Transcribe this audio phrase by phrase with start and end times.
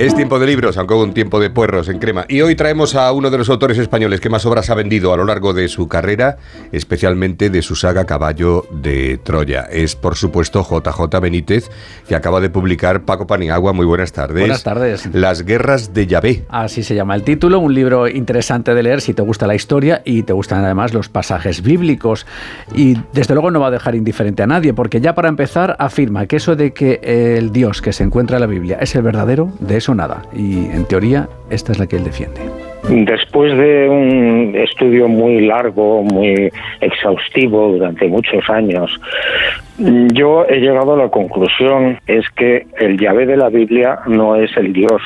[0.00, 2.24] Es tiempo de libros, aunque un tiempo de puerros en crema.
[2.26, 5.16] Y hoy traemos a uno de los autores españoles que más obras ha vendido a
[5.18, 6.38] lo largo de su carrera,
[6.72, 9.64] especialmente de su saga Caballo de Troya.
[9.70, 11.70] Es, por supuesto, JJ Benítez,
[12.08, 13.74] que acaba de publicar Paco Paniagua.
[13.74, 14.40] Muy buenas tardes.
[14.40, 15.06] Buenas tardes.
[15.12, 16.44] Las guerras de Yahvé.
[16.48, 20.00] Así se llama el título, un libro interesante de leer si te gusta la historia
[20.06, 22.24] y te gustan además los pasajes bíblicos.
[22.74, 26.24] Y desde luego no va a dejar indiferente a nadie, porque ya para empezar afirma
[26.24, 29.52] que eso de que el Dios que se encuentra en la Biblia es el verdadero,
[29.60, 30.22] de eso nada.
[30.34, 32.69] Y en teoría, esta es la que él defiende.
[32.88, 38.90] Después de un estudio muy largo, muy exhaustivo durante muchos años,
[39.78, 44.54] yo he llegado a la conclusión es que el llave de la Biblia no es
[44.56, 45.00] el Dios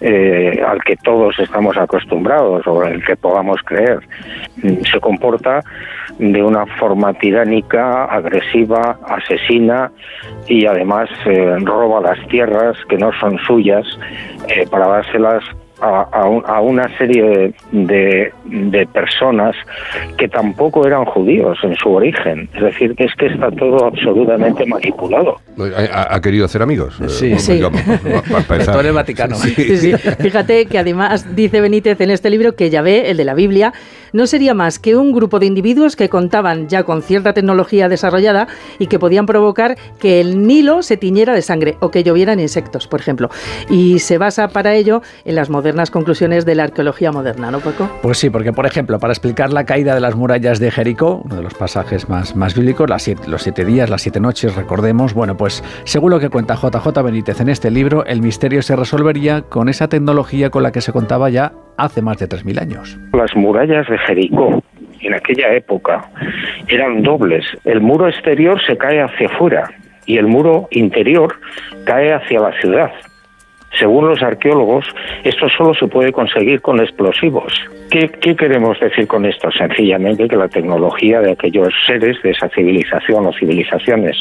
[0.00, 4.00] eh, al que todos estamos acostumbrados o el que podamos creer.
[4.90, 5.60] Se comporta
[6.18, 9.90] de una forma tiránica, agresiva, asesina
[10.46, 13.86] y además eh, roba las tierras que no son suyas
[14.48, 15.42] eh, para dárselas
[15.82, 19.56] a, una serie de, de, personas
[20.16, 22.48] que tampoco eran judíos en su origen.
[22.54, 25.38] Es decir, que es que está todo absolutamente manipulado.
[25.92, 27.00] ¿Ha, querido hacer amigos?
[27.12, 27.60] Sí, sí.
[28.48, 29.36] Para, el Vaticano.
[29.36, 33.72] Fíjate que además dice Benítez en este libro que Yahvé, el de la Biblia,
[34.12, 38.48] no sería más que un grupo de individuos que contaban ya con cierta tecnología desarrollada
[38.78, 42.88] y que podían provocar que el Nilo se tiñera de sangre o que llovieran insectos,
[42.88, 43.28] por ejemplo.
[43.68, 47.88] Y se basa para ello en las modernas conclusiones de la arqueología moderna, ¿no, Paco?
[48.02, 51.36] Pues sí, porque por ejemplo, para explicar la caída de las murallas de Jericó, uno
[51.36, 55.36] de los pasajes más, más bíblicos, las los siete días, las siete noches, recordemos, bueno,
[55.36, 59.68] pues según lo que cuenta JJ Benítez en este libro, el misterio se resolvería con
[59.68, 62.98] esa tecnología con la que se contaba ya hace más de 3.000 años.
[63.12, 64.62] Las murallas de Jericó
[65.00, 66.08] en aquella época
[66.68, 67.44] eran dobles.
[67.64, 69.70] El muro exterior se cae hacia afuera
[70.06, 71.34] y el muro interior
[71.84, 72.92] cae hacia la ciudad.
[73.78, 74.84] Según los arqueólogos,
[75.24, 77.52] esto solo se puede conseguir con explosivos.
[77.90, 79.50] ¿Qué, queremos decir con esto?
[79.50, 84.16] Sencillamente que la tecnología de aquellos seres de esa civilización o civilizaciones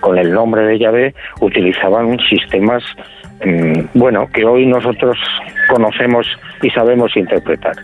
[0.00, 2.82] con el nombre de Yahvé utilizaban sistemas,
[3.44, 5.16] mm, bueno, que hoy nosotros
[5.68, 6.26] conocemos
[6.62, 7.74] y sabemos interpretar.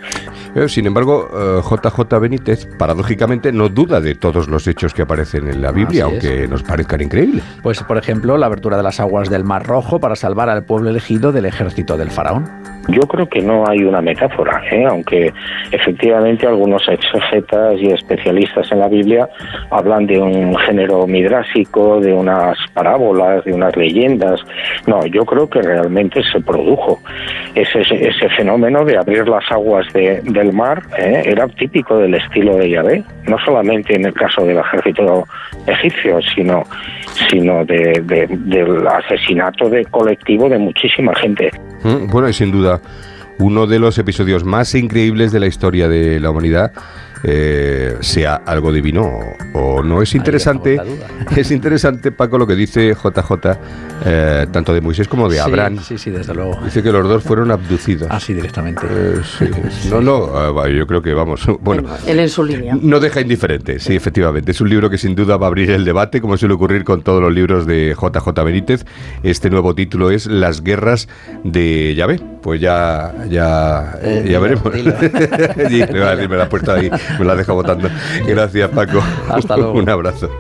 [0.55, 1.29] Eh, sin embargo,
[1.63, 6.05] JJ eh, Benítez, paradójicamente, no duda de todos los hechos que aparecen en la Biblia,
[6.05, 7.45] aunque nos parezcan increíbles.
[7.63, 10.91] Pues, por ejemplo, la abertura de las aguas del Mar Rojo para salvar al pueblo
[10.91, 12.49] elegido del ejército del faraón.
[12.89, 14.85] Yo creo que no hay una metáfora, ¿eh?
[14.85, 15.33] aunque
[15.71, 19.29] efectivamente algunos exegetas y especialistas en la Biblia
[19.71, 24.41] hablan de un género midrásico, de unas parábolas, de unas leyendas.
[24.87, 27.01] No, yo creo que realmente se produjo
[27.55, 29.87] ese, ese fenómeno de abrir las aguas
[30.41, 31.23] del mar, ¿eh?
[31.25, 35.27] era típico del estilo de Yahvé, no solamente en el caso del ejército
[35.67, 36.65] egipcio, sino,
[37.31, 41.51] sino de, del asesinato de colectivo de muchísima gente.
[41.83, 42.81] Mm, bueno, y sin duda,
[43.39, 46.73] uno de los episodios más increíbles de la historia de la humanidad
[47.23, 49.21] eh, sea algo divino
[49.53, 50.03] o, no.
[50.03, 50.81] Es interesante,
[51.37, 53.59] es interesante, Paco, lo que dice JJ,
[54.05, 55.79] eh, tanto de Moisés como de Abraham.
[55.83, 56.59] Sí, sí, desde luego.
[56.65, 58.09] Dice que los dos fueron abducidos.
[58.11, 58.87] Así directamente.
[58.89, 59.21] Eh,
[59.91, 61.47] no, no, yo creo que vamos.
[61.61, 62.77] Bueno, él en su línea.
[62.81, 64.53] No deja indiferente, sí, efectivamente.
[64.53, 67.03] Es un libro que sin duda va a abrir el debate, como suele ocurrir con
[67.03, 68.87] todos los libros de JJ Benítez.
[69.23, 71.09] Este nuevo título es Las guerras
[71.45, 72.21] de Yahvé.
[72.43, 74.73] Pues ya, ya, ya veremos.
[74.73, 77.89] me la has puesto ahí me la dejo votando.
[78.27, 79.03] Gracias, Paco.
[79.29, 79.73] Hasta luego.
[79.79, 80.31] Un abrazo.